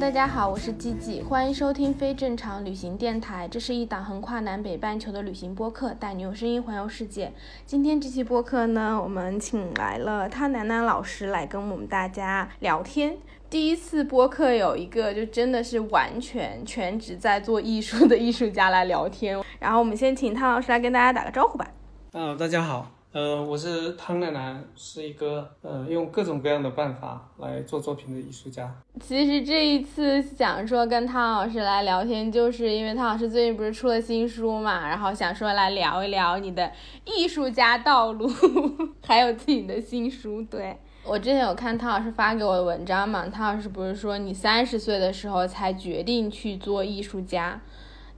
[0.00, 3.46] 大家好，我是季季，欢迎收听非正常旅行电台。
[3.46, 7.32] 这是一档横跨南北半球的旅行播客，带你用声音环游世界。
[7.64, 13.16] 今天这期播客呢，我们请来了汤楠楠老师来跟我们大家聊天。
[13.48, 19.40] 第一次播客有一个就真的是完全全职在做艺术的艺术家来聊天。
[19.60, 21.70] 然后我们先请汤老师来跟大家打个招呼吧。
[22.10, 22.93] 啊，大家好。
[23.14, 28.68] 呃，我是汤奈楠，是一个呃用各种各样的办法来做作品的艺术家。
[29.00, 36.68] 其实这一次想说跟汤老师来聊天，就是因为汤老师最近不是出了新书嘛，然后想说来聊一聊你的
[37.04, 38.28] 艺术家道路，
[39.06, 40.42] 还有自己的新书。
[40.42, 47.60] 对我之前有看汤老师发给我的文章嘛，汤老师不是说你三十岁的时候才决定去做艺术家。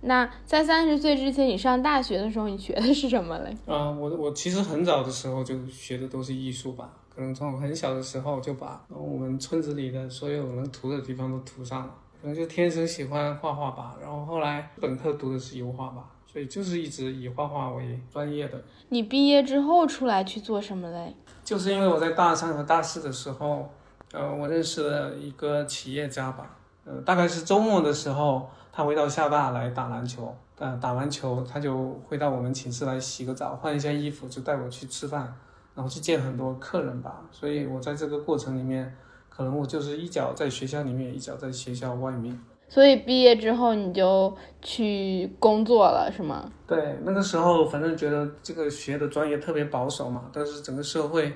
[0.06, 3.50] 那在三十岁之前，你上大学的时候，你学的是什么嘞？
[3.66, 13.96] 啊，我我其实很早的时候就学的都是艺术吧，可能从我很小的时候就把我们村子里的所有能涂的地方都涂上了，可能就天生喜欢画画吧。
[14.00, 18.62] 然后后来本科读的是油画吧，所以就是一直以画画为专业的。
[18.90, 21.16] 你毕业之后出来去做什么嘞？
[21.42, 23.68] 就是因为我在大三和大四的时候，
[24.12, 28.48] 呃，我认识了一个企业家吧，呃，大概是周末的时候。
[28.76, 35.34] 他会到厦大来打篮球，呃，打完球他就会到我们寝室来洗个澡，换一下衣服，就带我去吃饭，
[35.74, 37.22] 然后去见很多客人吧。
[37.32, 38.94] 所以我在这个过程里面，
[39.30, 42.38] 可能我就是一脚在学校里面，一脚在学校外面。
[42.68, 46.52] 所以毕业之后你就去工作了，是吗？
[46.66, 51.34] 对，那个时候反正觉得这个学的专业特别保守嘛，但是整个社会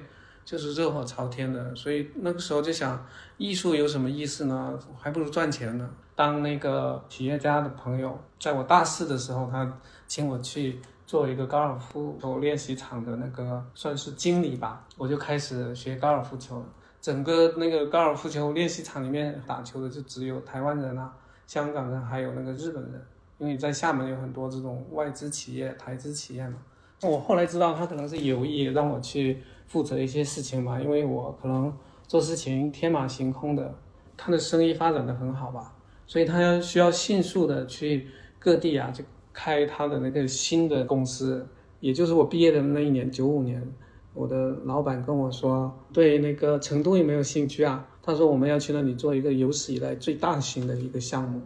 [0.50, 3.06] 就是热火朝天的，所以那个时候就想，
[3.36, 4.76] 艺术有什么意思呢？
[4.98, 5.88] 还不如赚钱呢。
[6.16, 9.78] 当那个企业家的朋友，在我大四的时候，他
[10.08, 16.64] 请我去做一个高尔夫球练习场的那个算是经理吧，我就开始学高尔夫球了。
[17.00, 21.14] 整个那个高尔夫球练习场里面打球的就只有台湾人啊、
[21.46, 23.00] 香港人，还有那个日本人，
[23.38, 26.56] 因为在厦门有很多这种外资企业、台资企业嘛。
[27.02, 31.72] 我后来知道他可能是有意让我去负责一些事情吧，因为我可能
[32.08, 33.72] 做事情天马行空的，
[34.16, 35.76] 他的生意发展的很好吧。
[36.08, 38.08] 所以他要需要迅速的去
[38.40, 41.46] 各地啊，就开他的那个新的公司，
[41.78, 43.72] 也就是我毕业的那一年，九五年，
[44.12, 47.86] 我的老板跟我说，对那个成都有没有兴趣啊？
[48.02, 51.42] 他说我们要去那里做一个有史以来最大型的一个项目，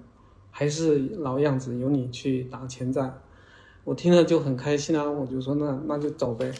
[0.50, 3.20] 还是老样子，由你去打前站。
[3.84, 6.50] 我听了就很开心啊，我就说那那就走呗。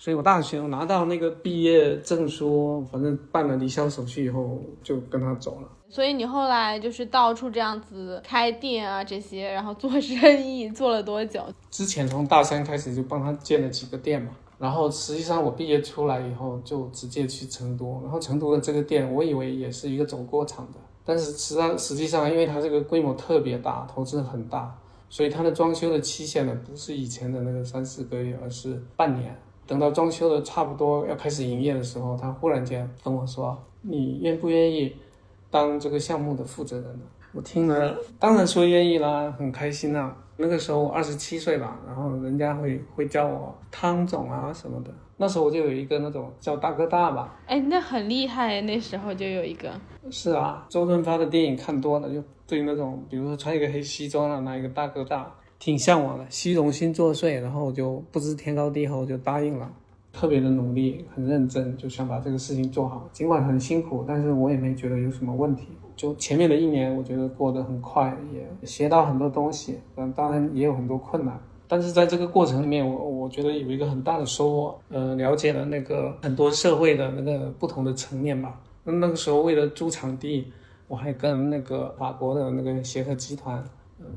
[0.00, 5.68] 所以我大学我拿到那个毕业证书，反正办了离校手续以后，就跟他走了。
[5.90, 11.44] 所以你后来就是到处这样子开店啊，这些，然后做生意做了多久？
[11.70, 24.74] 之前从大三开始就帮他建了几个店嘛，然后实际上我毕业出来以后就直接去成都，然后成都的这个店我以为也是一个走过场的，但是实际上实际上因为它这个规模特别大，投资很大，
[25.10, 29.38] 所以它的装修的期限呢不是以前的那个三四个月，而是半年。
[29.70, 34.92] 等到装修的差不多要开始营业的时候，他忽然间跟我说：“你愿不愿意？”
[35.48, 40.12] 当这个项目的负责人呢，我听了当然说愿意啦，很开心啊。
[40.36, 44.90] 那个时候我二十七岁吧，然后人家会会叫我汤总啊什么的。
[45.16, 47.38] 那时候我就有一个那种叫大哥大吧。
[47.46, 49.70] 哎，那很厉害，那时候就有一个。
[50.10, 59.70] 是啊，周润发的电影看多了，就对那种比如说穿一个黑西装啊，拿一个大哥大，挺向往的，虚荣心作祟，然后就不知天高地厚就答应了。
[60.10, 63.06] 特别的努力，很认真，就想把这个事情做好。
[63.12, 65.68] 尽管很辛苦，但是我也没觉得有什么问题。
[65.94, 69.78] 就前面的一年，我觉得过得很快，也学到很多东西。
[69.96, 74.78] 嗯，当然也有很多困难，但是在这个过程里面，我我觉得有一个很大的收获。
[74.88, 78.58] 呃，了解了那个很多社会的那个不同的层面吧。
[78.82, 80.50] 那那个时候为了租场地，
[80.88, 83.62] 我还跟那个法国的那个协和集团，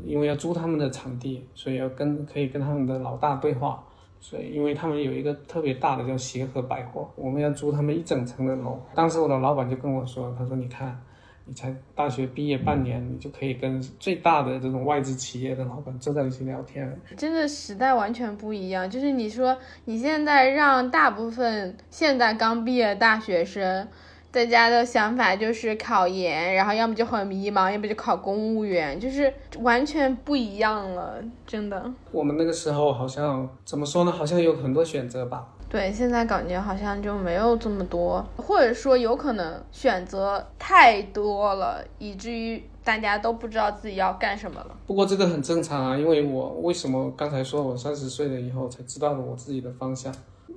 [0.04, 3.84] 因为要租他们的场地，所以要跟可以跟他们的老大对话。
[4.20, 8.80] 所以，因为他们有一个特别大的叫协和百货，我们要租他们一整层的楼。
[8.96, 10.98] 当时我的老板就跟我说：“他说你看，
[11.44, 18.90] 你才大学毕业半年，你就可以跟最大的这种外资企业的老板坐在一起聊天。”真的时代完全不一样。
[18.90, 23.86] 就是你说你现在让大部分现在刚毕业大学生
[24.34, 31.94] 大家的想法就是考研，然后要么就很迷茫，要么就考公务员，就是完全不一样了，真的。
[32.12, 34.12] 我们那个时候好像怎么说呢？
[34.12, 35.48] 好像有很多选择吧。
[35.70, 44.76] 对，现在感觉好像就没有这么多，或者说有可能选择太多了，以至于大家都不知道自己要干什么了。
[44.88, 50.12] 不过这个很正常啊，因为我为什么刚才说我三十岁了以后才知道了我自己的方向？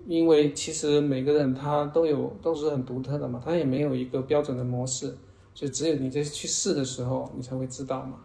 [0.06, 5.16] 因为其实每个人他都有都是很独特的嘛，他也没有一个标准的模式，
[5.54, 8.18] 所以只有你在去试的时候，你才会知道嘛。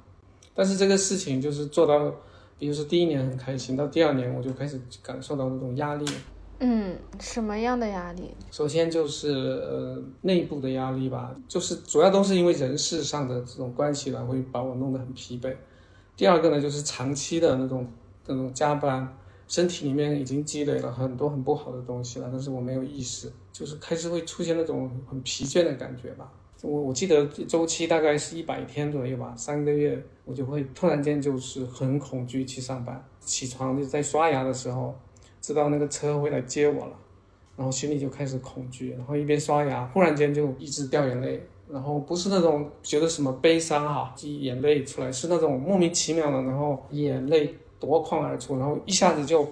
[0.54, 2.14] 但是这个事情就是做到，
[2.60, 6.06] 比如说第一年很开心，到第二年我就开始感受到那种压力。
[6.60, 8.30] 嗯，什么样的压力？
[8.52, 15.56] 首先就是呃内部的压力吧，就是主要都是因为人事上的这种关系吧，会把我弄得很疲惫。
[16.16, 17.88] 第二个呢，就是长期的那种
[18.28, 19.18] 那种加班。
[19.52, 26.32] 身体里面已经积累了很多很不好的东西了，但是我没有意识，就是开始会出现那种很疲倦的感觉吧。
[26.62, 34.98] 我我记得周期大概是一百天左右吧，三个月我就会突然间就是很恐惧去上班，起床就在刷牙的时候，
[35.42, 36.98] 知道那个车会来接我了，
[37.58, 47.54] 然后心里就开始恐惧，然后一边刷牙，忽然间就一直掉眼泪，然后不是那种觉得什么悲伤哈，眼泪出来，是那种莫名其妙的，然后眼泪。
[47.82, 49.46] 夺眶而出，然后一下子就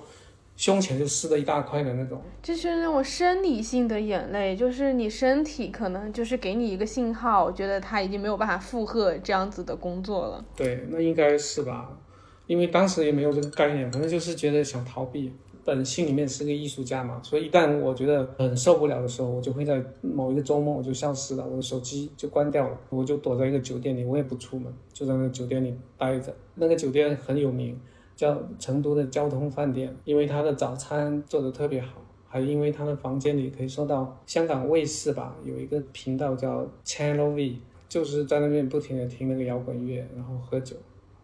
[0.55, 10.45] 胸前就湿了一大块的那种，就是那种生理性的眼泪，就是你身体可能就是给你一个信号，觉得他已经没有办法负荷这样子的工作了。
[10.55, 11.97] 对，那应该是吧，
[12.45, 15.33] 因为当时也没有这个概念，反正就是觉得想逃避。
[15.65, 26.33] 本心里面是个艺术家嘛，所以一旦我觉得很受不了的时候，我就会在某一个周末我就消失了，我的手机就关掉了，我就躲在一个酒店里，我也不出门，就在那个酒店里待着。
[26.55, 27.79] 那个酒店很有名。
[28.19, 40.75] 叫成都的交通饭店，因为他的早餐做的特别好，还因为他的房间里可以收到香港卫视吧，有一个频道叫 Channel V，就是在那边不停的听那个摇滚乐，然后喝酒，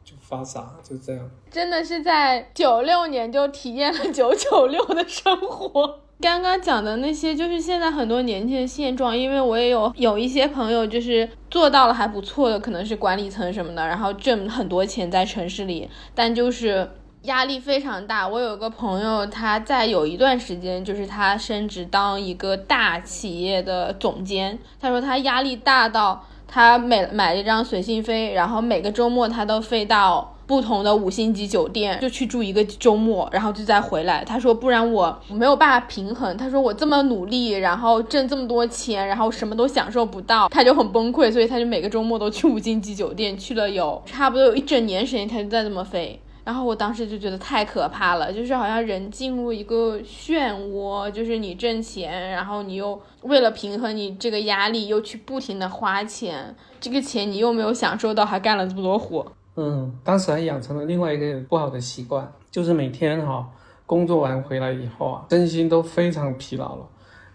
[0.05, 1.29] 就发傻，就这样。
[1.51, 5.99] 真的是在九六年就体验了九九六的生活。
[6.21, 9.15] 刚刚讲的那些，就是现在很多年轻人现状。
[9.15, 16.89] 因为我也有有一些朋友，就是做到了还不错的，可能是管理层什么的，然后挣很多钱在城市里，但就是
[17.23, 18.27] 压力非常大。
[18.27, 30.34] 我有个朋友，他在有一段时间，就是他升职当一个大企业的总监，他说他压力大到他每买了一张随心飞，然后每个周末他都飞到。
[30.47, 34.23] 不同的五星级酒店就去住一个周末，然后就再回来。
[34.23, 36.35] 他说，不然我没有办法平衡。
[36.37, 41.31] 他说我这么努力，然后挣这么多钱，然后什么都享受不到，他就很崩溃。
[41.31, 46.19] 所以他就每个周末都去五星级酒店，去了有差不多有一整年时间，他就在这么飞。
[46.43, 59.25] 然后我当时就觉得太可怕了，就是好像人进入一个漩涡，就是你挣钱，然后你又为了平衡你这个压力，又去不停的花钱，这个钱你又没有享受到，还干了这么多活。
[59.55, 63.49] 嗯，当时还养成了另外一个不好的习惯，就是每天哈
[63.85, 66.85] 工作完回来以后啊，身心都非常疲劳了。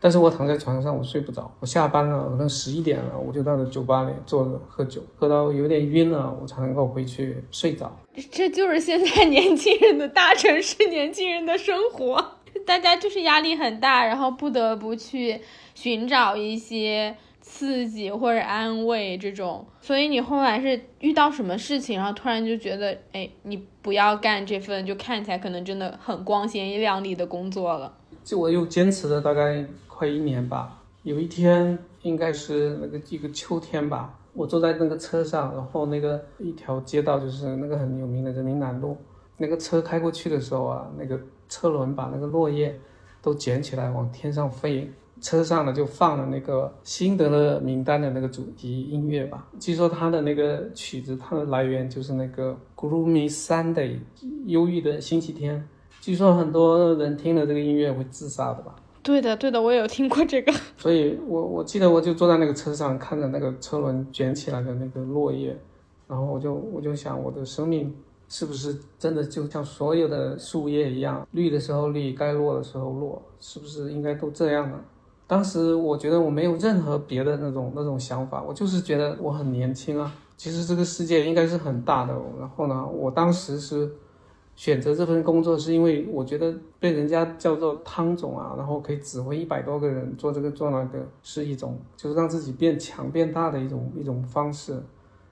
[0.03, 1.51] 但是我躺在床上，我睡不着。
[1.61, 7.95] 我下班了，可能十一点了，我就到了酒吧里坐着喝酒，喝到有点晕了，我才能够回去睡着。
[8.31, 12.33] 这就是现在年轻人的大城市年轻人的生活，
[12.67, 15.41] 大家就是压力很大，然后不得不去
[15.75, 17.17] 寻找一些。
[17.61, 27.93] 刺激或者安慰这种，所以你后来是遇到什么事情，然后突然就觉得，哎，你不要干这份就看起来可能真的很光鲜亮丽的工作了。
[28.25, 30.83] 就我又坚持了大概快一年吧。
[31.03, 38.97] 有一天，应该是那个一个秋天吧，我坐在那个车上，然后那个一条街道就是那个很有名的人民南路，
[39.37, 42.75] 那个车开过去的时候啊，那个车轮把那个落叶
[43.21, 44.91] 都捡起来往天上飞。
[45.21, 49.47] 车上呢就放了那个辛德勒名单的那个主题音乐吧。
[49.59, 53.99] 据说他的那个曲子，它的来源就是那个 Gloomy Sunday，
[54.47, 55.69] 忧郁的星期天。
[56.01, 58.75] 据说很多人听了这个音乐会自杀的吧？
[59.03, 60.53] 对的，对的，我也有听过这个。
[60.77, 65.57] 所以我我记得我就坐在那个车上，看着那个车轮卷起来的那个落叶，
[66.07, 67.95] 然后我就我就想，我的生命
[68.29, 74.79] 是不是真的就像所有的树叶一样，绿的时候绿，该落的时候落，是不是应该都这样呢？
[75.31, 80.13] 当时我觉得我没有任何别的那种那种想法，我就是觉得我很年轻啊。
[80.37, 82.13] 其实这个世界应该是很大的。
[82.41, 83.89] 然后呢，我当时是
[84.57, 94.83] 选择这份工作，是因为我觉得被人家叫做汤总啊，然后可以指挥一百多个人做这个做那个，是一种就是让自己变强变大的一种一种方式。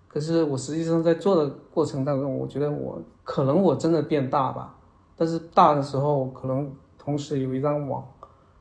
[0.06, 4.76] 可是我实际上在做的过程当中，我觉得我可能我真的变大吧，
[5.16, 8.06] 但是大的时候可能同时有一张网。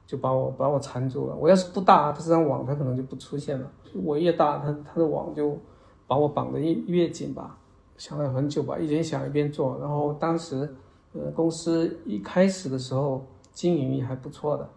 [0.08, 1.36] 就把我把我缠住了。
[1.36, 3.72] 我要是不大，它这张网它可能就不出现了。
[3.94, 5.56] 我越大，它它的网就
[6.08, 7.58] 把我绑得越越紧吧。
[7.98, 9.78] 想了很久吧，一边想一边做。
[9.80, 10.74] 然后当时，
[11.14, 14.70] 呃，公司一开始的时候经营也还不错的。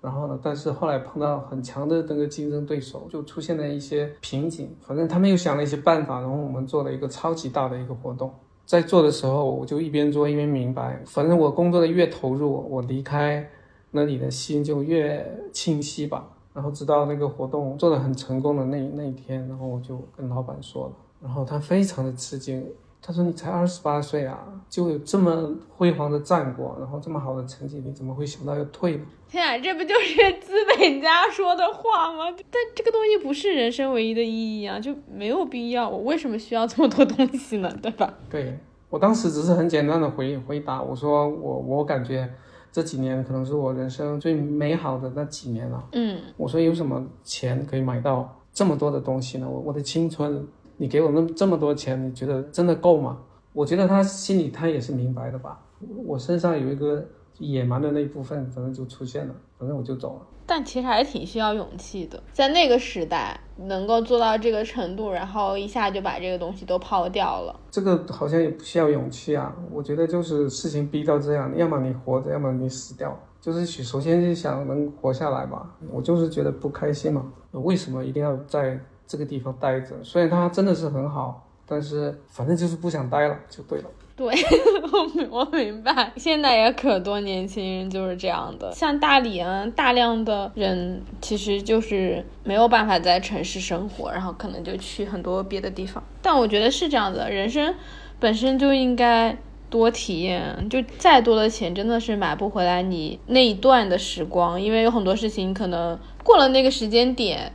[0.00, 4.74] 然后呢，但是后来碰到很强的那个竞争对手，就出现了一些瓶颈。
[4.80, 8.32] 反正他们又想了一些办法，然后我们做了一个超级大的一个活动。
[8.64, 13.50] 在做的时候，我就一边做一边明白，反正我工作的越投入，我离开
[13.90, 16.28] 那你的心就越清晰吧。
[16.54, 20.92] 然后直到那个活动做的很成功的那那一天，然后我就跟老板说了，
[21.22, 22.66] 然后他非常的吃惊。
[23.00, 32.24] 他说：“你才二十八岁啊，就有这么辉煌的战果，然后这么好的成绩，你怎么会想到要退呢？”天啊，这不就是资本家说的话吗？
[32.50, 35.88] 但这个东西不是人生唯一的意义啊，就没有必要。
[35.88, 37.72] 我为什么需要这么多东西呢？
[37.80, 38.12] 对吧？
[38.28, 38.58] 对
[38.90, 42.28] 我当时只是很简单的回回答，我说我我感觉
[42.70, 45.88] 这几年可能是我人生最美好的那几年了。
[45.92, 49.48] 嗯，我说有什么钱可以买到这么多的东西呢？
[49.48, 50.46] 我我的青春。
[50.80, 53.18] 你给我那这么多钱，你觉得真的够吗？
[53.52, 55.60] 我觉得他心里他也是明白的吧。
[56.06, 57.04] 我身上有一个
[57.38, 60.26] 野蛮的那一部分，可能就出现了，反正我就走了。
[60.46, 67.54] 但其实还是挺需要勇气的，在那个时代能够做到这个程度，然后一下就把这个东西都抛掉了。
[67.70, 69.54] 这个好像也不需要勇气啊。
[69.70, 73.14] 我觉得就是事情逼到这样，要么你活着，要么你死掉。
[73.40, 75.74] 就是首先就想能活下来吧。
[75.90, 77.30] 我就是觉得不开心嘛。
[77.52, 78.78] 为什么一定要在？
[79.10, 83.88] 这个地方待着，虽然它真的是很好，但是反正就是不想待了，就对了。
[84.18, 84.26] 对，
[85.30, 96.02] 我我明白，现在也可多年轻人就是这样的，像大理啊，大量的人其实就是没有办法在城市生活，然后可能就去很多别的地方。
[96.20, 97.72] 但我觉得是这样的，人生
[98.18, 99.36] 本身就应该
[99.70, 107.52] 多体验，就再多的钱真的是买不回来你那一段的时光，因为有很多事情可能过了那个时间点。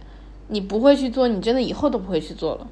[0.50, 2.68] 你不会去做，你真的以后都不会去做了。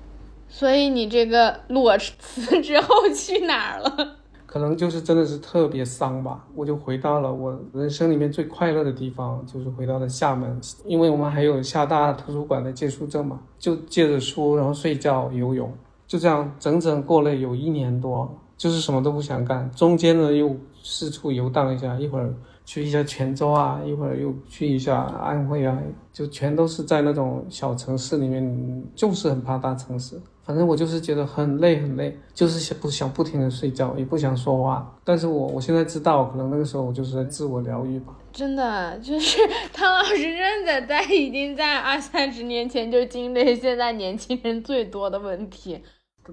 [0.51, 4.17] 所以你这个裸辞之后去哪儿了？
[4.45, 6.45] 可能就是真的是特别丧吧。
[6.53, 15.73] 我就回到了我人生里面最快乐的地方，就是回到了厦门，因为我们还有厦大图书馆的借书证嘛，就借着书，然后睡觉、游泳，
[16.05, 19.71] 就这样整整过了有一年多，就是什么都不想干。
[19.71, 20.53] 中间呢又
[20.83, 22.33] 四处游荡一下，一会儿。
[22.71, 25.77] 去一下泉州啊，一会儿又去一下安徽啊，
[26.13, 30.17] 就全都是在那种小城市里面，就是很怕大城市。
[30.41, 34.89] 反正我就是觉得很累很累，就是想不想不停的睡觉，也不想说话。
[35.03, 38.13] 但是我我现在知道，可能那个时候我就是在自我疗愈吧。
[38.31, 39.39] 真的，就是
[39.73, 45.83] 汤老师真的在已经在二三十年前就经历现在年轻人最多的问题。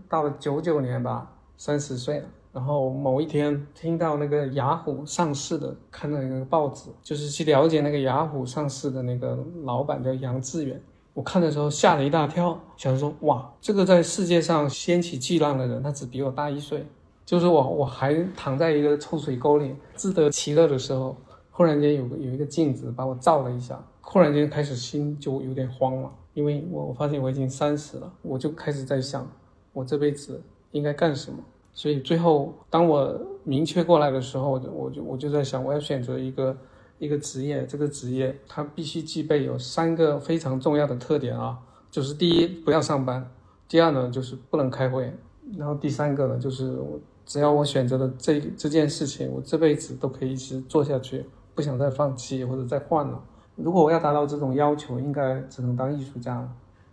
[0.09, 2.27] 到了九九年吧，三十岁了。
[2.59, 10.83] 然后某一天听到那个雅虎上市的，看到那个报纸，就是去了解那个雅虎上市的那个老板叫杨致远。
[11.15, 16.85] 我看的时候吓了一大跳，想说哇，这个在世界上掀起巨浪的人，他只比我大一岁。
[17.25, 21.17] 就是我我还躺在一个臭水沟里自得其乐的时候，
[21.53, 29.31] 忽然间有个有一个镜子把我照了一下，忽然间开始心就有点慌了，因为我我发现我已经三十了，我就开始在想，
[29.73, 31.39] 我这辈子应该干什么。
[31.79, 36.57] 所以最后，当我明确过来的时候，我就我就我就在想，我要选择一个
[36.99, 41.57] 一个职业，这个职业它必须具备有三个非常重要的特点啊，
[41.89, 43.31] 就是第一不要上班，
[43.69, 45.13] 第二呢就是不能开会，
[45.57, 46.77] 然后第三个呢就是
[47.25, 53.23] 只要我选择了这这件事情，我这辈子都可以一直做下去，不想再放弃或者再换了。
[53.55, 56.49] 如果我要达到这种要求，应该只能当艺术家了，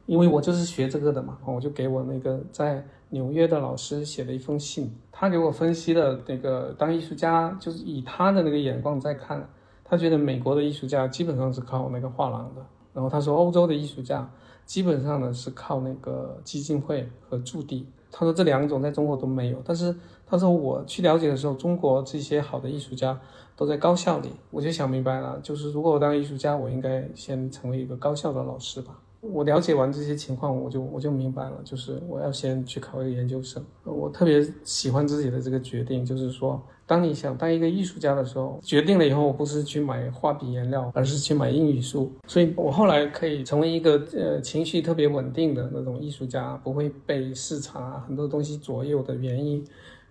[0.05, 2.85] 因为我就是学这个的嘛，我就给我那个在。
[3.09, 9.47] 纽约的老师写了一封信，他给我分析的那个当艺术家，就是以他的那个眼光在看，
[9.85, 14.27] 他觉得美国的艺术家基本上是靠那个画廊的，然后他说欧洲的艺术家
[14.65, 19.95] 基本上呢是靠那个基金会和驻地，他说这两种在中国都没有，但是
[20.25, 23.17] 他说我去了解的时候，中国这些好的艺术家
[23.55, 28.99] 都在高校里，我就想明白了，就是如果我当艺术家，我应该先成为一个高校的老师吧。
[29.31, 33.63] 我了解完这些情况，我就我就明白了，就是我要先去考一个研究生。
[33.83, 42.11] 我特别喜欢自己的这个决定，就是说，当你想当一个艺术家的时候，决定了以后，我不是去买画笔颜料，而是去买英语书。
[42.27, 49.65] 所以我后来可以成为一个呃情绪特别稳定的那种艺术家，不会被市场啊很多东西左右的原因。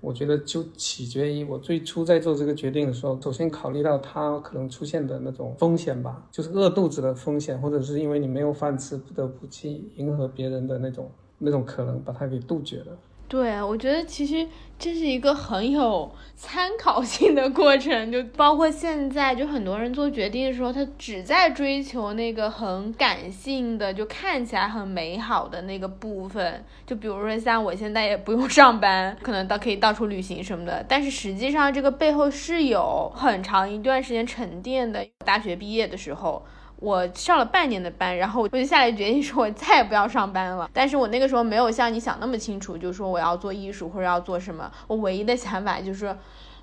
[0.04, 12.96] 我觉得就取决于我最初在做这个决定的时候，首先考虑到他可能出现的那种风险吧，就是饿肚子的风险，或者是因为你没有饭吃，不得不去迎合别人的那种那种可能，把它给杜绝了。
[13.34, 14.46] 对，我觉得其实
[14.78, 26.64] 这是一个很有参考性的过程，就包括现在，就很多人做决定的时候，他只在追求那个很感性的，就看起来很美好的那个部分。
[26.86, 35.04] 就比如说像我现在也不用上班，可能到可以到处旅行什么的，但是实际上这个背后是有很长一段时间沉淀的。
[35.24, 36.40] 大学毕业的时候。
[36.76, 40.68] 我上了半年的班，然后我就下来决定说，我再也不要上班了。
[40.72, 44.70] 但是我那个时候没有像你想那么清楚，就是说我要做艺术或者要做什么。
[44.86, 46.16] 我唯一的想法就是，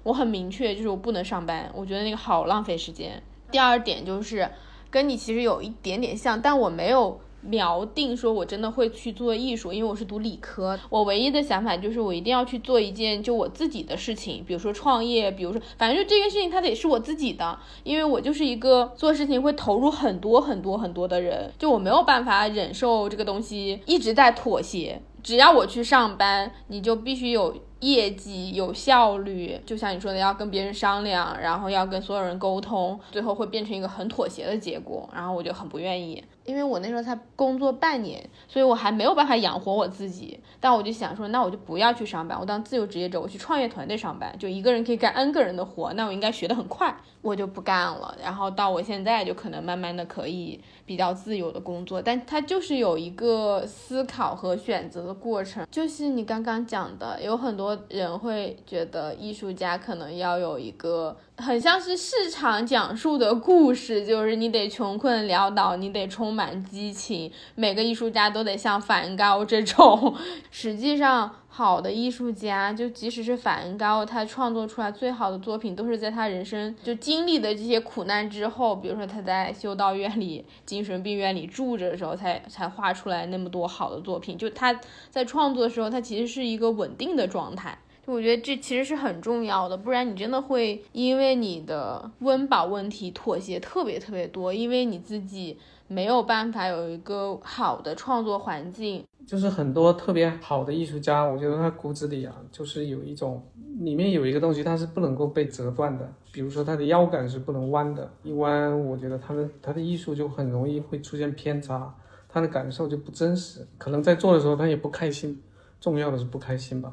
[0.04, 1.72] 我很明确，就是我不能上班。
[1.74, 3.22] 我觉得那个好浪费时间。
[3.50, 4.50] 第二点就是，
[4.90, 7.20] 跟你其实有一点点像，但我没有。
[7.50, 10.78] 锚定说，我真的会去做艺术，因为我是读理科。
[10.90, 25.02] 我唯一的想法就是，我一定要去做一件就我自己的事情，比如说创业，比如说，反正就这件事情它得是我自己的，因为我就是一个做事情会投入很多很多很多的人，就我没有办法忍受这个东西一直在妥协。
[25.24, 27.56] 只要我去上班，你就必须有。
[27.82, 35.10] 业绩有效率，就像你说的，要跟别人商量，然后要跟所有人沟通，最后会变成一个很妥协的结果。
[35.14, 40.40] 然后我就很不愿意，因为我那时候才工作半年，所以我还没有办法养活我自己。
[40.60, 48.16] 但我就想说，那我就不要去上班，我当自由职业者，我去创业团队上班，就一个人可以干 N 个人的活，那我应该学得很快，我就不干了。
[48.24, 57.71] 然后到我现在就可能慢慢的可以比较自由的工作，但它就是有一个思考和选择的过程，就是你刚刚讲的，有很多。
[57.90, 70.16] 人会觉得艺术家可能要有一个很像是市场讲述的故事，就是你得穷困潦倒，你得充满激情，每个艺术家都得像梵高这种。
[70.52, 84.38] 实际上，好的艺术家，就即使是梵高，他创作出来最好的作品，都是在他人生就经历的这些苦难之后，比如说他在修道院里、精神病院里住着的时候，才才画出来那么多好的作品。
[84.38, 84.80] 就他
[85.10, 87.80] 在创作的时候，他其实是一个稳定的状态。
[88.12, 99.04] 我觉得这其实是很重要的，不然你真的会因为你的温饱问题妥协特别特别多，因为你自己没有办法有一个好的创作环境。
[99.26, 103.42] 就是很多特别好的艺术家，我觉得他骨子里啊，就是有一种
[103.80, 106.12] 里面有一个东西，它是不能够被折断的。
[106.34, 111.94] 比如说他的腰杆是不能弯的，一弯，我觉得他的他的艺术就很容易会出现偏差，
[112.28, 115.42] 他的感受就不真实，可能在做的时候他也不开心，
[115.80, 116.92] 重要的是不开心吧。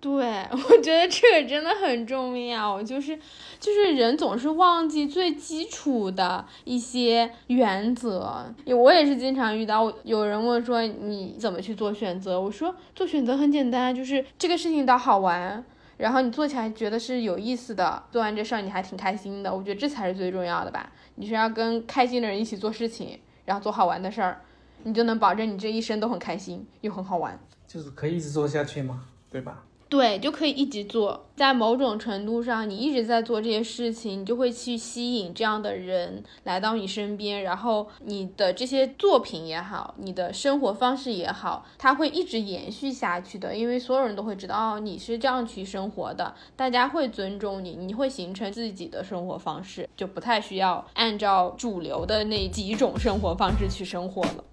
[0.00, 0.10] 对，
[0.50, 3.14] 我觉得这个真的很重要，就是
[3.58, 8.46] 就是人总是忘记最基础的一些原则。
[8.66, 15.62] 我也是经常遇到有人问说你怎么去做选择，我说做选择很简单，就是这个事情倒好玩，
[15.98, 19.54] 然后你做起来觉得是有意思的，做完这事儿你还挺开心的。
[19.54, 20.90] 我觉得这才是最重要的吧。
[21.16, 24.40] 你是要跟开心的人一起做事情，然后做好玩的事儿，
[24.84, 29.64] 你就能保证你这一生都很开心又很好玩，就是可以一直做下去吗，对吧？
[29.90, 31.26] 对，就可以一直做。
[31.34, 37.42] 在某种程度上，你一直在做这些事情，你就会去吸引这样的人来到你身边。
[37.42, 43.56] 然后你的这些作品也好，你的生活方式也好，它会一直延续下去的。
[43.56, 54.44] 因为所有人都会知道，你是这样去生活的，大家会尊重你，你会形成自己的生活方式，就不太需要按照主流的那几种生活方式去生活了。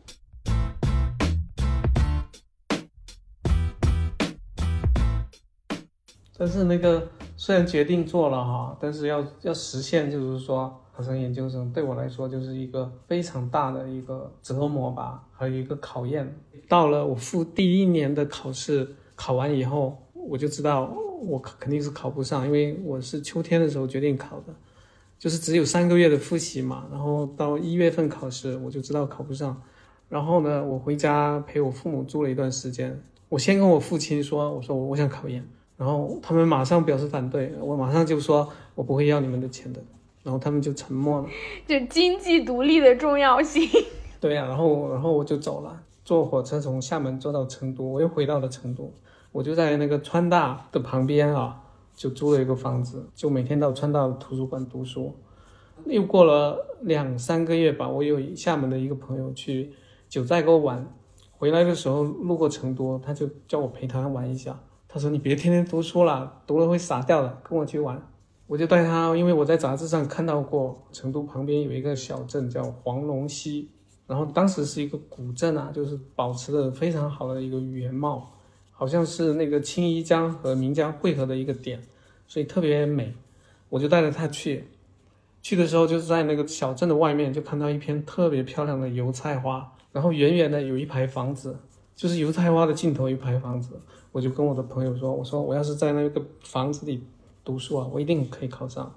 [6.38, 16.38] 但是那个虽然决定做了哈，但是要要实现，就是说考上研究生，对我来说就是一个非常大的一个折磨吧，还有一个考验。
[16.68, 24.54] 到了我复第一年的考试，考完以后，我就知道我肯定是考不上，因为我是秋天的时候决定考的，
[25.18, 26.86] 就是只有三个月的复习嘛。
[26.92, 29.60] 然后到一月份考试，我就知道考不上。
[30.08, 33.02] 然后呢，我回家陪我父母住了一段时间。
[33.30, 35.44] 我先跟我父亲说，我说我我想考研。
[35.78, 39.82] 然后他们马上表示反对，我马上就说，我不会要你们的钱的。
[40.24, 41.28] 然后他们就沉默了，
[41.66, 43.64] 就经济独立的重要性。
[44.20, 48.92] 对呀，然后然后我就走了，坐火车从厦门坐到成都，我又回到了成都，
[49.32, 51.62] 我就在那个川大的旁边啊，
[51.96, 55.16] 就租了一个房子，就每天到川大图书馆读书。
[55.86, 59.72] 又过了两三个月吧，我有厦门的一个朋友去
[60.10, 60.86] 九寨沟玩，
[61.32, 64.60] 回来的时候路过成都，他就叫我陪他玩一下。
[64.98, 68.02] 他说：“你别天天读书了，读了会傻掉的，跟我去玩。”
[68.48, 73.70] 我就带他，因为我在杂志上看到过成都旁边有一个小镇叫黄龙溪，
[74.08, 78.34] 然后当时是一个古镇啊，就是保持的非常好的一个原貌，
[78.72, 81.80] 好像是那个青衣江和岷江汇合的一个点，
[82.28, 83.14] 所以特别美。
[83.70, 84.68] 我就带着他去，
[85.44, 91.60] 去的时候就是在那个小镇的外面，就看到一片特别漂亮的油菜花，然后远远的有一排房子。
[91.98, 93.78] 就是油菜花的尽头一排房子。
[94.14, 97.04] 我就跟我的朋友说，我说我要是在那个房子里
[97.44, 98.96] 读书啊，我一定可以考上。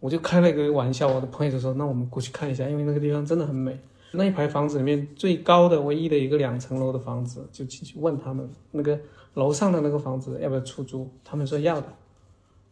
[0.00, 3.78] 我就开了一个玩笑，我的朋友就说，那我们过去看一下，因为那个地方真的很美。
[4.12, 8.98] 那一排房子里面最高的、唯一的一个两层楼的房子，就进去问他们那个
[9.34, 11.86] 楼上的那个房子要不要出租，他们说要的。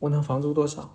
[0.01, 0.91] 问他房租多少，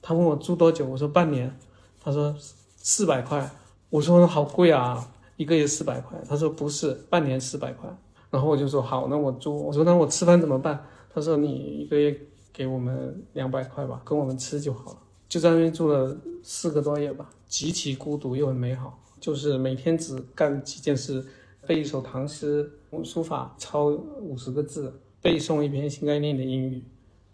[0.00, 1.56] 他问我住多久，我说半年，
[2.00, 2.34] 他说
[2.76, 3.50] 四百块，
[3.90, 7.88] 我说好贵啊，一个月四百块，他说不是，半年四百块。
[8.32, 10.84] 然后我就说好，那我住，我说那我吃饭怎么办？
[11.14, 12.18] 他说你一个月
[12.50, 14.98] 给我们两百块吧，跟我们吃就好了。
[15.28, 18.98] 就在那边住了四个多月吧，极其孤独又很美好。
[19.20, 21.22] 就是每天只干几件事：
[21.66, 22.72] 背一首唐诗，
[23.04, 26.82] 书法抄五十个字，背诵一篇新概念的英语，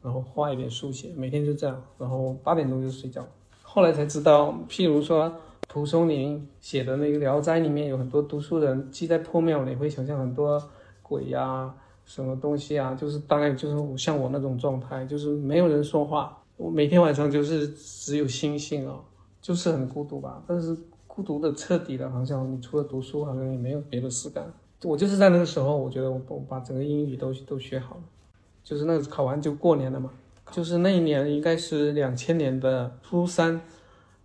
[0.03, 1.81] 然后画一点速写，每天就这样。
[1.97, 3.25] 然后八点钟就睡觉。
[3.63, 5.33] 后来才知道，譬如说
[5.69, 10.61] 蒲松龄写的那个《聊斋》里面有很多读书人，既在破庙里会想象很多
[11.09, 19.01] 鬼呀、什么东西啊，就是大概就是像我那种状态，就是没有人说话，我每天晚上就是只有星星哦，
[19.41, 20.43] 就是很孤独吧。
[20.47, 20.77] 但是。
[21.19, 24.47] 孤独的彻底的，好像你除了读书，好像也没有别的事干。
[24.85, 28.03] 我就是在那个时候，我觉得我我把整个英语都都学好了，
[28.63, 30.13] 就是那个考完就过年了嘛。
[30.53, 33.61] 就是那一年应该是两千年的初三，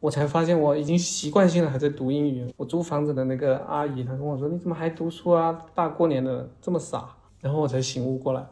[0.04, 2.54] 我才发现我已经习惯性的还在读英语。
[2.58, 5.58] 我租房子的那个阿姨，她跟我说：“你怎么还读书啊？
[5.74, 7.08] 大过年的这么傻。”
[7.39, 8.46] 然后我才醒悟过来，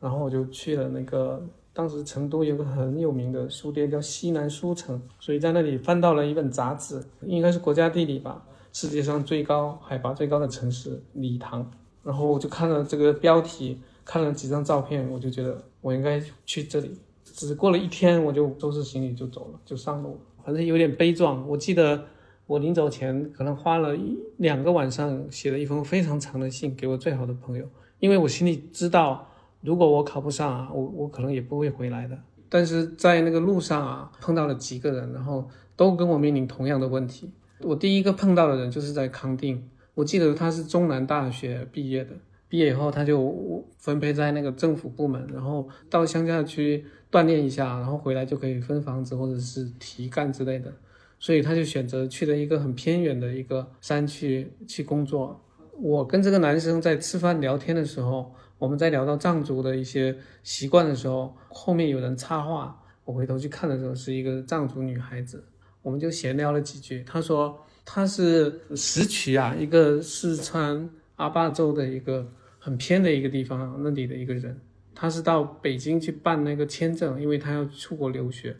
[0.00, 1.40] 然后我就去了那个。
[1.72, 11.70] 当时成都有个很有名的书店叫西南书城，所以在那里翻到了一本杂志，应该是国家地理吧，世界上最高海拔最高的城市理塘。
[12.02, 16.98] 然后我就看了这个标题，看了几张照片，我就觉得我应该去这里。
[17.22, 20.33] 只过了一天，我就收拾行李就走了，就上路了。
[20.44, 21.48] 反正有点悲壮。
[21.48, 22.04] 我记得
[22.46, 29.28] 我临走前可能花了一两个晚上，写了一封非常长的信给我最好的朋友，因为我心里知道。
[29.62, 32.14] 如果我考不上啊，我我可能也不会回来的。
[32.50, 37.30] 但是在那个路上啊，碰到了几个人，然后都跟我面临同样的问题。
[37.62, 42.10] 我第一个碰到的人就是在康定，我记得他是中南大学毕业的，
[42.46, 50.72] 毕业以后他就分配在那个政府部门，然后到乡下去锻炼一下，然后回来就可以分房子或者是提干之类的。
[51.20, 55.40] 所以他就选择去了一个很偏远的一个山区去工作。
[55.78, 58.34] 我跟这个男生在吃饭聊天的时候。
[58.56, 65.44] 我们在聊到藏族的一些习惯的时候，后面有人插话，我回头去看的时候是一个藏族女孩子，
[65.82, 67.02] 我们就闲聊了几句。
[67.04, 72.26] 她说她是石渠啊，一个四川阿坝州的一个
[72.58, 74.58] 很偏的一个地方那里的一个人，
[75.04, 78.56] 他是到北京去办那个签证，因为他要出国留学，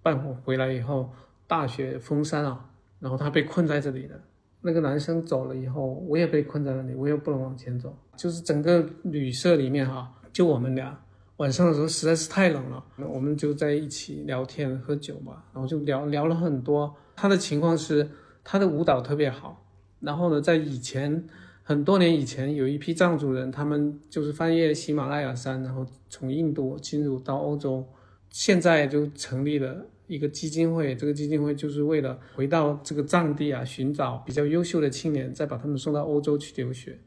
[0.00, 1.10] 办回来以后
[1.48, 2.64] 大雪封山啊，
[3.00, 4.14] 然后他被困在这里的。
[4.60, 7.92] 那个男生走了以后，我也被困在那里，我也不能往前走。
[8.16, 10.96] 就是整个旅社里面哈，就我们俩。
[11.38, 16.94] 晚上的时候实在是太冷了，我们就在一起聊天喝酒嘛，然后就聊聊了很多。
[17.16, 18.08] 他的情况是，
[18.44, 19.66] 他的舞蹈特别好。
[19.98, 21.26] 然后呢，在以前
[21.70, 27.86] 很多年以前，有一批藏族人，他们就是翻越喜马拉雅山，然后从印度进入到欧洲，
[28.28, 29.86] 现在就成立了。
[30.08, 36.98] 一个基金会，这个基金会就是为了回到这个藏地啊，寻找比较优秀的青年，再把他们送到欧洲去留学。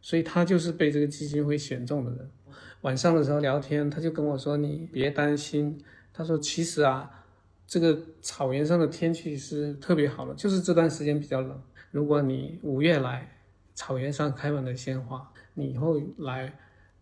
[0.00, 2.28] 所以他就是被这个基金会选中的人。
[2.80, 5.80] 晚上的时候聊天，他就跟我说：“你别担心。”
[6.12, 7.08] 他说：“其实啊，
[7.68, 11.62] 这个草原上的天气是特别好的，就是这段时间比较冷。
[11.92, 13.28] 如果你五月来，
[13.74, 16.52] 草原上开满了鲜花，你以后来，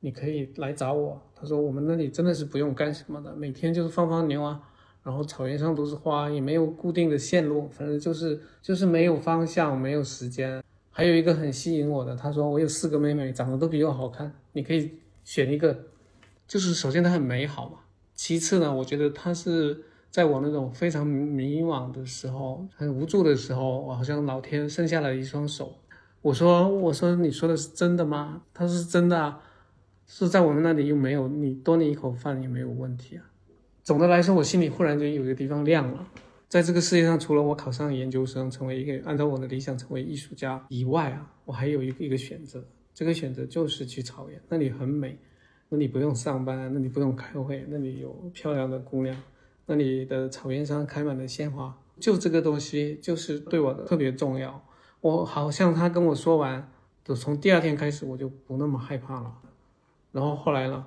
[0.01, 4.61] 你可以来找我。”他说：“我们那里真的是不用干什么的，每天就是放放牛啊。”
[5.03, 10.63] 然后草原上都是花，也没有固定的线路，反正就是就是没有方向，没有时间。
[10.91, 15.87] 还有一个很吸引我的，他说我有四个妹妹，长得都比我好看，你可以选一个。
[16.47, 17.79] 就是首先她很美好嘛，
[18.15, 25.77] 其次呢，我觉得她是在我那种非常迷惘的时候，很无助的时候，我好像老天伸下了一双手。
[26.23, 28.43] 我说我说你说的是真的吗？
[28.53, 29.41] 他说是真的啊，
[30.07, 33.25] 是在我们那里又没有你多你一口饭也没有问题啊。
[33.83, 36.07] 总的来说，我心里忽然间有一个地方亮了。
[36.49, 42.63] 在这个世界上，除了我考上研究生，成为一个按照我的理想成为艺术家以外啊，我还有一个一个选择。
[42.93, 45.19] 这个选择就是去草原，那里很美，
[45.71, 49.17] 那里不用上班，那里不用开会，那里有漂亮的姑娘，
[49.65, 51.75] 那里的草原上开满了鲜花。
[51.99, 54.63] 就这个东西，就是对我的特别重要。
[55.01, 56.71] 我好像他跟我说完，
[57.05, 59.35] 就从第二天开始，我就不那么害怕了。
[60.13, 60.87] 然后后来呢？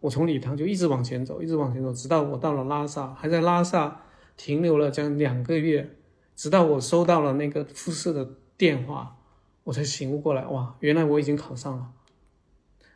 [0.00, 4.02] 我从礼堂就一直往前走，一直往前走，直到我到了拉萨，还在拉萨
[4.36, 5.96] 停留了将近两个月，
[6.36, 9.16] 直到我收到了那个复试的电话，
[9.62, 11.90] 我才醒悟过来，哇，原来我已经考上了。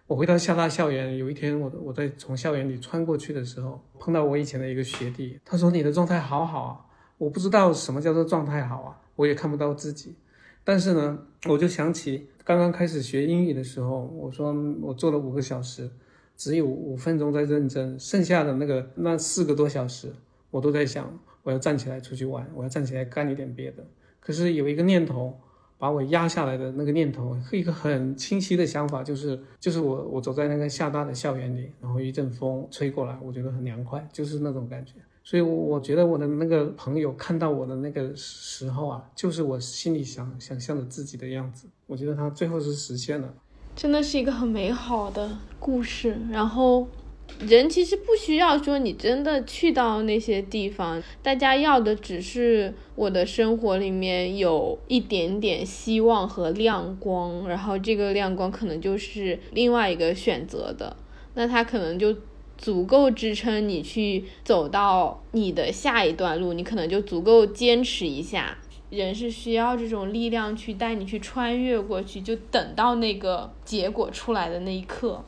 [0.06, 6.80] 我回到厦大校园，有一天我我在从校园里穿过去的时候，碰到我以前的一个学弟，他说你的状态好好啊，
[7.16, 10.14] 我不知道什么叫做状态好啊，我也看不到自己，
[10.68, 15.88] 但是呢，我就想起刚刚开始学英语的时候，我说我做了五个小时，
[16.36, 20.12] 只有五分钟在认真，剩下的那个那四个多小时，
[20.50, 23.82] 我都在想我要站起来出去玩，我要站起来干一点别的，
[24.20, 25.40] 可是有一个念头。
[25.80, 34.94] 把我压下来的那个念头，一个很清晰的想法，就是就是我我走在那个厦大的校园里，然后一阵风吹过来，我觉得很凉快，就是那种感觉。
[35.28, 41.68] 所以我觉得我的那个朋友看到我的那个时候啊，就是我心里想想象的自己的样子。
[41.86, 43.34] 我觉得他最后是实现了，
[43.76, 46.16] 真的是一个很美好的故事。
[46.30, 46.88] 然后。
[47.40, 60.96] 人其实不需要说你真的去到那些地方，大家要的只是我的生活里面有一点点希望和亮光，然后这个亮光可能就是另外一个选择的，
[61.34, 62.16] 那他可能就
[62.58, 68.58] 足够支撑你去走到你的下一段路，你可能就足够坚持一下。
[68.90, 75.22] 人是需要这种力量去带你去穿越过去，就等到那个结果出来的那一刻。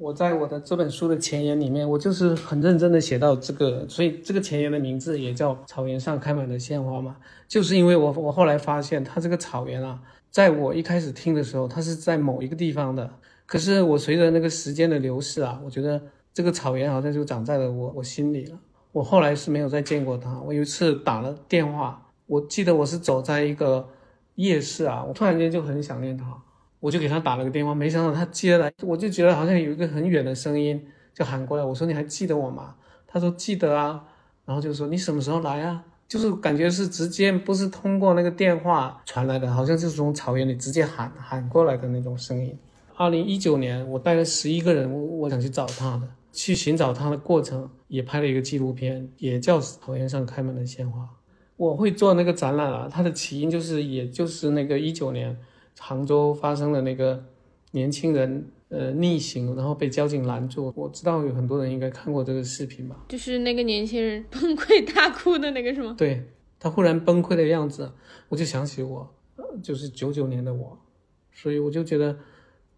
[0.00, 13.10] 我在我的这本书的前言里面，我就是很认真的写到这个，所以这个前言的名字也叫草原上开满了鲜花嘛，就是因为我我后来发现，它这个草原啊，在我一开始听的时候，它是在某一个地方的，
[13.44, 16.00] 可是我随着那个时间的流逝啊，我觉得
[16.32, 18.58] 这个草原好像就长在了我我心里了。
[18.92, 20.40] 我后来是没有再见过他。
[20.40, 23.88] 我有一次打了电话，我记得我是走在一个
[24.34, 26.26] 夜市啊，我突然间就很想念他。
[26.80, 31.62] 我就给他打了个电话，没想到他接了，我就觉得好像有一个很远的声音就喊过来。
[31.62, 32.74] 我说你还记得我吗？
[33.06, 34.02] 他说记得啊，
[34.44, 35.84] 然后就说你什么时候来啊？
[36.08, 42.58] 就是感觉是直接不是通过那个电话传来的，好像就是从草原里直接喊喊过来的那种声音。
[42.96, 51.02] 二零一九年，我带了十一个人，我想去找他的，去寻找他的过程，也拍了一个纪录片，也叫《草原上开满了鲜花》。
[51.56, 55.36] 我会做那个展览啊，它的起因就是，也就是那个一九年。
[55.82, 57.24] 杭州发生的那个
[57.70, 60.70] 年轻人呃逆行，然后被交警拦住。
[60.76, 63.06] 我知道有很多人应该看过这个视频吧？
[63.08, 65.94] 就是那个年轻人崩溃大哭的那个是吗？
[65.96, 66.22] 对
[66.58, 67.92] 他忽然崩溃的样子，
[68.28, 69.14] 我就想起我，
[69.62, 70.78] 就是九九年的我，
[71.32, 72.18] 所以我就觉得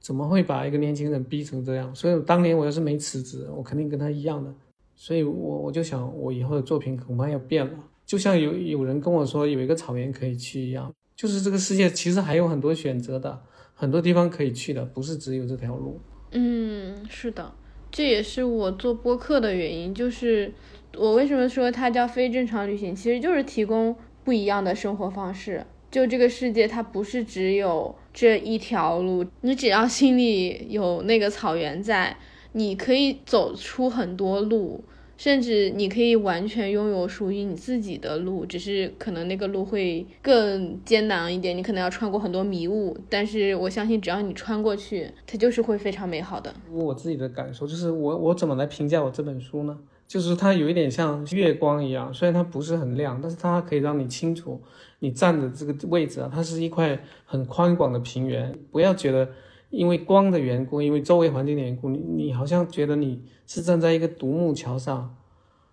[0.02, 1.94] 怎么会把一个年轻人逼成这样？
[1.94, 4.52] 所以当年我要是没辞职，我肯定跟他一样的。
[4.94, 7.72] 所以我我就想，我以后的作品恐怕要变了。
[8.04, 10.92] 就像有有人跟我说有一个草原可以去一样。
[11.14, 13.40] 就是这个世界其实还有很多选择的，
[13.74, 16.00] 很多地方可以去的，不是只有这条路。
[16.32, 17.52] 嗯，是的，
[17.90, 19.94] 这也是我做播客的原因。
[19.94, 20.52] 就是
[20.96, 25.64] 我为什么说它叫非正常旅行，其实就是提供不一样的生活方式。
[25.90, 32.16] 就这个世界，它不是只有这一条路， 你只要心里有那个草原在，
[32.52, 34.84] 你可以走出很多路。
[35.18, 42.96] 甚至你可以完全拥有属于你自己的路，只是可能那个路会更艰难一点，你可能要穿过很多迷雾。
[43.08, 46.52] 但是我相信，只要你穿过去， 它就是会非常美好的。
[46.72, 49.78] 我自己的感受就是，我我怎么来评价我这本书呢？
[50.08, 54.60] 就是它有一点像月光一样，虽然它不是很亮，但是它可以让你清楚
[55.02, 58.58] 你站的这个位置啊，它是一块很宽广的平原。
[58.70, 59.28] 不要觉得
[59.68, 63.22] 因为光的缘故，因为周围环境的缘故，你你好像觉得你。
[63.44, 65.14] 是站在一个独木桥上，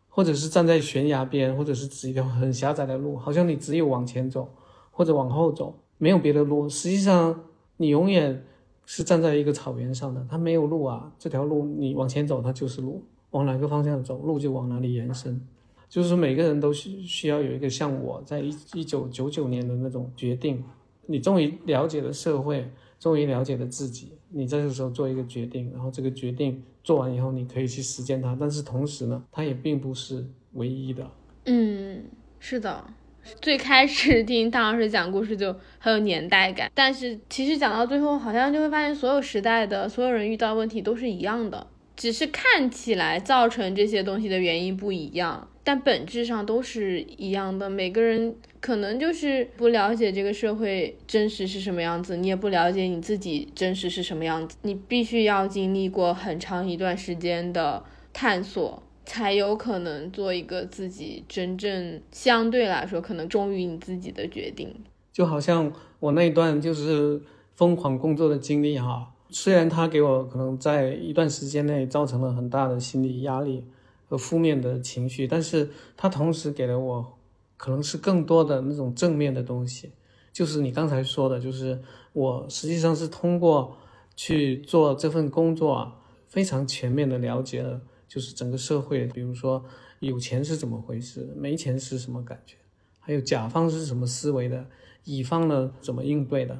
[0.09, 4.53] 或者是站在悬崖边，或者是指一条很狭窄的路，好像你只有往前走
[4.91, 6.67] 或者往后走，没有别的路。
[6.67, 7.43] 实际上，
[7.77, 8.43] 你永远
[8.85, 11.13] 是站在一个草原上的，它没有路啊。
[11.17, 15.39] 这条路你往前走，它就是路；往哪个方向走，路就往哪里延伸。
[15.89, 20.63] 就是说每个人都需需要有一个像我在一一九九九年的那种决定，
[21.07, 26.63] 你终于了解了社会，终于了解了自己，你这个时候做一个决定，然后这个决定。
[26.81, 31.07] 做完以后，你可以去实践它，但是同时呢，它也并不是唯一的。
[31.45, 32.03] 嗯，
[32.39, 32.83] 是的。
[33.41, 45.47] 最开始听汤老师讲故事就很有年代感，但是其实讲到最后，好像就会发现所有时代的所有人遇到问题都是一样的，只是看起来造成这些东西的原因不一样。
[45.69, 64.73] 但本质上都是一样的，每个人可能就是不了解这个社会真实是什么样子，你也不了解你自己真实是什么样子，你必须要经历过很长一段时间的探索，才有可能做一个自己真正相对来说可能忠于你自己的决定。
[65.13, 67.21] 就好像我那一段就是
[67.53, 73.63] 疯狂工作的经历哈，虽然它给我可能在一段时间内造成了很大的心理压力。
[74.09, 77.17] 和负面的情绪，但是它同时给了我，
[77.57, 79.91] 可能是更多的那种正面的东西，
[80.33, 81.79] 就是你刚才说的，就是
[82.13, 83.77] 我实际上是通过
[84.15, 85.95] 去做这份工作啊，
[86.27, 89.63] 非常全面的了解了，就是整个社会，比如说
[89.99, 92.55] 有钱是怎么回事，没钱是什么感觉，
[92.99, 94.65] 还有甲方是什么思维的，
[95.03, 96.59] 乙方呢怎么应对的，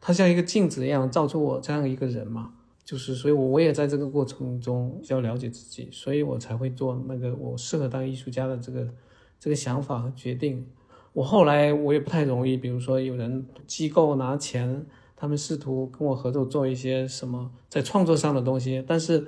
[0.00, 2.54] 它像一个镜子一样照出我这样一个人嘛。
[2.90, 8.84] 就是，所以，我我也在这个过程中要了解自己，所以我才会做那个我适合当艺术家的这个
[9.38, 10.66] 这个想法和决定。
[11.12, 19.24] 我后来我也不太容易，比如说有人机构拿钱，他们试图跟我合作做一些什么在创作上的东西，但是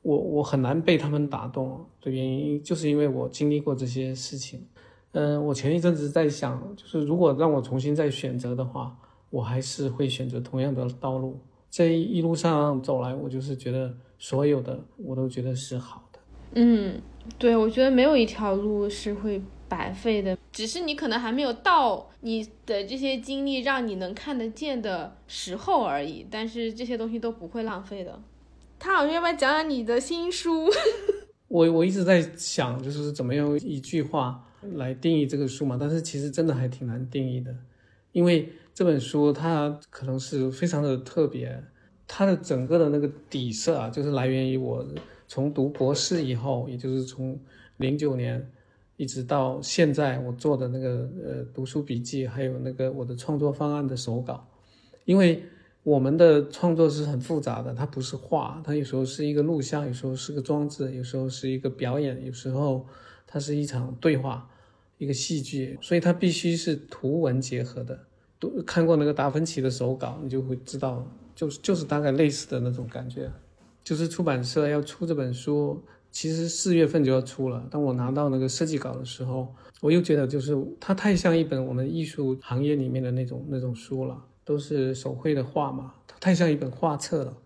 [0.00, 4.66] 我我很难被他们打动的原因，就是因为我经历过这些事情。
[5.10, 8.96] 嗯，我前一阵子在想，就是如果让我重新再选择的话，
[9.28, 11.38] 我还是会选择同样的道路。
[11.72, 16.18] 这一路上走来，我就是觉得所有的我都觉得是好的。
[16.54, 17.00] 嗯，
[17.38, 26.26] 对，我觉得没有一条路是会白费的，只是你可能还没有到你的这些经历让你能看得见的时候而已。
[26.30, 28.20] 但是这些东西都不会浪费的。
[28.78, 30.68] 他好像要不要讲讲你的新书？
[31.48, 35.78] 我我一直在想，就是怎么用一句话来定义这个书嘛？
[35.80, 37.56] 但是其实真的还挺难定义的，
[38.12, 38.52] 因为。
[38.74, 41.62] 这本书它可能是非常的特别，
[42.06, 44.86] 它的整个的那个底色啊，就是来源于我
[45.28, 47.38] 从读博士以后，也就是从
[47.76, 48.50] 零九年
[48.96, 54.46] 一直到现在我做的那个呃读书笔记，还有那个我的创作方案的手稿。
[55.04, 55.42] 因为
[55.82, 62.86] 我们的创作是很复杂的，它不是画，它有时候是一个录像，有时候是个装置，有时候是一个表演，有时候
[63.26, 64.48] 它是一场对话，
[64.98, 68.06] 一个戏剧，所以它必须是图文结合的。
[68.42, 73.30] 都看过那个达芬奇的手稿，你就会知道，就是就是大概类似的那种感觉。
[73.84, 77.64] 就是出版社要出这本书，其实四月份就要出了。
[77.70, 79.46] 当我拿到那个设计稿的时候，
[79.80, 87.36] 我又觉得就是它太像一本我们艺术行业里面的那种那种书了，都是手绘的画嘛，它太像一本画册了。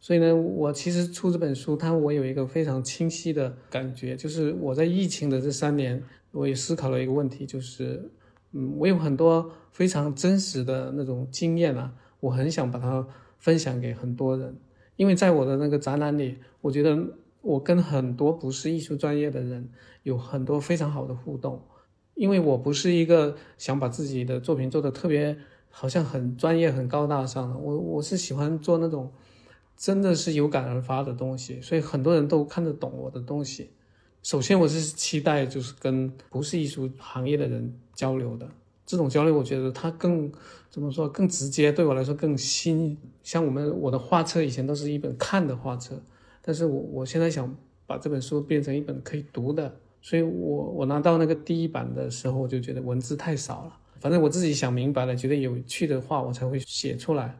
[0.00, 8.10] 所以呢，我其实出这本书，它我有一个非常清晰的感觉，就是我在疫情的这三年，我也思考了一个问题，就是。
[8.52, 13.06] 嗯，我有很多非常真实的那种经验啊，我很想把它
[13.38, 14.56] 分享给很多人，
[14.96, 16.98] 因为在我的那个展览里，我觉得
[17.42, 19.68] 我跟很多不是艺术专业的人
[20.02, 21.62] 有很多非常好的互动，
[22.14, 25.36] 因为我不是一个想把自己的作品做的特别
[25.70, 29.12] 好像很专业、很高大上的，我我是喜欢做那种
[29.76, 33.70] 真的是有感而发的东西，所以很多人都看得懂我的东西。
[34.22, 38.46] 首先，我是期待就是跟不是艺术行业的人交流的，
[38.84, 40.30] 这种交流我觉得它更
[40.68, 42.98] 怎么说更直接，对我来说更新。
[43.22, 46.02] 像我们我的画册以前都是一本看的画册，
[46.42, 53.78] 但是我我现在想把这本书变成一本可以读的，所以我我拿到那个第一版的时候，我就觉得文字太少了。
[54.00, 57.38] 反正我自己想明白了，觉得有趣的话我才会写出来，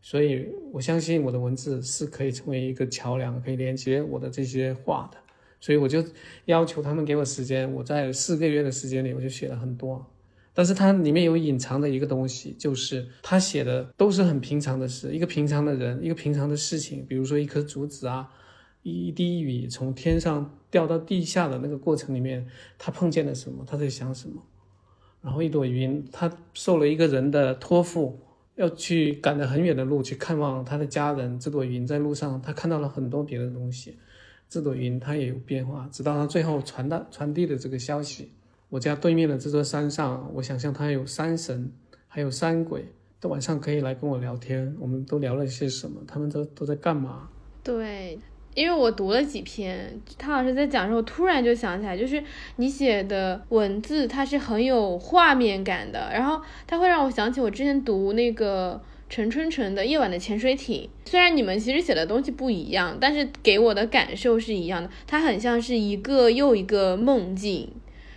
[0.00, 5.18] 所以我相信我的文字是可以成为一个桥梁，可以连接我的这些画的。
[5.64, 6.04] 所以我就
[6.44, 10.04] 要求他们给我时间，我在四个月的时间里，我就写了很多。
[10.52, 17.06] 但是它里面有隐藏的一个东西，就是他写的都是很平常的事，一个平常的人，一个平常的事情。
[17.06, 18.30] 比如说一颗竹子啊，
[18.82, 22.46] 一滴雨从天上掉到地下的那个过程里面，
[22.76, 24.42] 他碰见了什么，他在想什么。
[25.22, 28.20] 然后一朵云，他受了一个人的托付，
[28.56, 31.40] 要去赶着很远的路去看望他的家人。
[31.40, 33.96] 这朵云在路上，他看到了很多别的东西。
[34.54, 38.30] 这朵云它也有变化，直到它最后传达传递的这个消息。
[38.68, 41.72] 我家对面的这座山上，我想象它有山神，
[42.06, 42.84] 还有山鬼，
[43.18, 44.72] 都晚上可以来跟我聊天。
[44.78, 46.00] 我们都聊了些什么？
[46.06, 47.28] 他们都都在干嘛？
[47.64, 48.16] 对，
[48.54, 52.22] 因为我读了几篇，他老师在讲的时候，突然就想起来，就是
[52.54, 58.80] 你写的文字，它是很有画面感的，然后它会让我想起我之前读那个。
[59.08, 64.90] 陈春成的《夜晚的潜水艇》，虽然你们其实写的东西不一样，但是给我的感受是一样的。
[65.06, 67.70] 它很像是一个又一个梦境，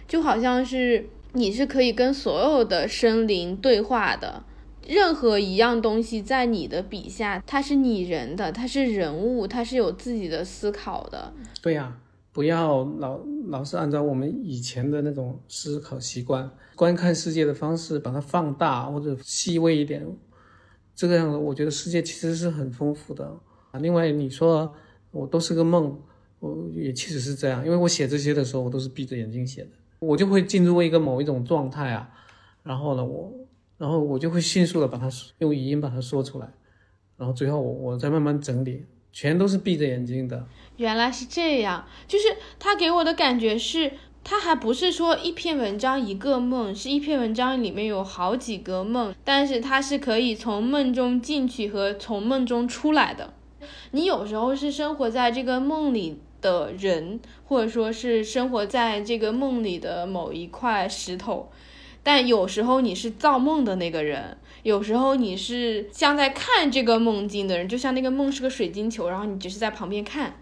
[0.08, 4.43] 就好像是你是可以跟所有的生灵对话的。
[4.88, 11.34] 任何一样东西在你的笔下，它是拟人的，它是人物，它是有自己的思考的。
[11.62, 11.97] 对呀，
[12.32, 20.07] 不要老老是按照我们以前的那种思考习惯、观看世界的方式，把它放大或者细微一点。
[20.98, 23.24] 这个样子，我觉得世界其实是很丰富的
[23.70, 23.80] 啊。
[23.80, 24.74] 另外，你说
[25.12, 26.02] 我都是个梦，
[26.39, 27.64] 我也确实是这样。
[27.64, 29.70] 因为我写这些的时候，我都是闭着眼睛写的，
[30.00, 32.10] 我就会进入一个某一种状态啊。
[32.64, 33.32] 然后呢，我，
[33.78, 36.52] 然后我就会迅速的把它用语音把它说出来，
[37.16, 40.48] 然后最后我我再慢慢整理，全都是闭着眼睛的。
[40.78, 42.26] 原来是这样，就是
[42.58, 43.91] 他给我的感觉是。
[44.30, 53.34] 它还不是说一篇文章一个梦，是一篇文章里面有好几个梦，但是它是可以从梦中进去和从梦中出来的。
[53.91, 61.49] 你有时候是生活在这个梦里的人，或者说是生活在这个梦里的某一块石头，
[62.03, 70.36] 但有时候你是造梦的那个人，有时候你是像在看这个梦境的人，就像那个梦是个水晶球，然后你只是在旁边看。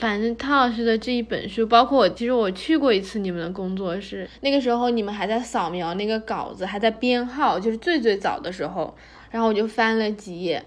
[0.00, 8.96] 反正汤老师的这一本书，包括我，其实我去过一次你们的工作室，那个时候你们还在扫描那个稿子，还在编号，就是最最早的时候，
[9.30, 10.64] 然后我就翻了几页，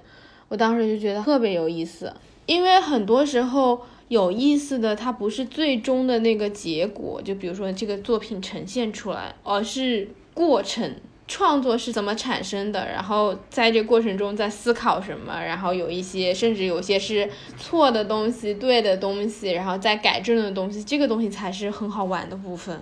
[0.50, 2.14] 我当时就觉得特别有意思，
[2.46, 10.94] 因为很多时候有意思的它不是最终的那个结果，就比如说这个作品呈现出来，而是过程。
[11.34, 12.86] 创作是怎么产生的？
[12.86, 15.44] 然后在这过程中在思考什么？
[15.44, 17.28] 然后有一些甚至有些是
[17.58, 22.80] 错的东西、对的东西，然后再改正的东西，这个东西才是很好玩的部分。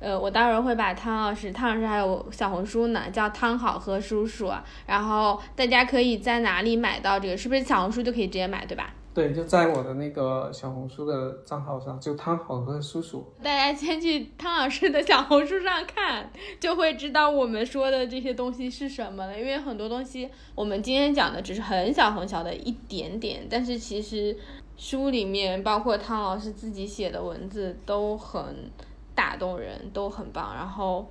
[0.00, 4.50] 呃，我待会儿会把汤老师，汤老师还有小红书呢，叫汤好喝叔叔，
[4.86, 7.36] 然后大家可以在哪里买到这个？
[7.36, 8.94] 是不是小红书就可以直接买，对吧？
[9.16, 13.26] 对，就在我的那个小红书的账号上，就汤好喝叔叔。
[13.42, 19.40] 大家先去汤老师的小红书上看，就会知道我们说的这些东西是什么了。
[19.40, 24.36] 因为很多东西我们今天讲的只是很小很小的一点点，但是其实
[24.76, 28.70] 书里面包括汤老师自己写的文字都很
[29.14, 30.54] 打动人，都很棒。
[30.54, 31.08] 然后。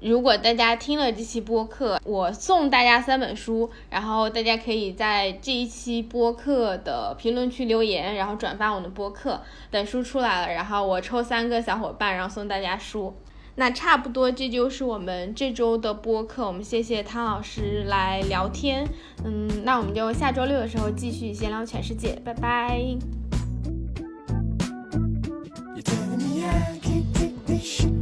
[0.00, 9.40] 如果大家听了这期播客，我送大家三本书，然后大家可以在这一期播客的评论区留言，然后转发我的播客。
[9.70, 13.14] 等书出来了，然后我抽三个小伙伴，然后送大家书。
[13.58, 16.46] 那差不多，这就是我们这周的播客。
[16.46, 18.86] 我们谢谢汤老师来聊天，
[19.24, 22.78] 嗯，那我们就下周六的时候继续闲聊全世界，拜拜。
[27.58, 27.95] You